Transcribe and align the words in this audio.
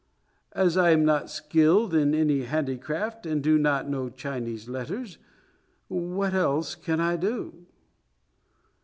As 0.53 0.77
I 0.77 0.89
am 0.89 1.05
not 1.05 1.29
skilled 1.29 1.93
in 1.93 2.15
any 2.15 2.41
handicraft, 2.45 3.27
and 3.27 3.39
do 3.43 3.59
not 3.59 3.87
know 3.87 4.09
Chinese 4.09 4.67
letters, 4.67 5.19
what 5.89 6.33
else 6.33 6.73
can 6.73 6.99
I 6.99 7.15
do?" 7.15 7.67